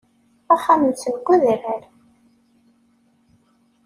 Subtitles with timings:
[0.53, 1.83] Axxam-nsen deg udrar.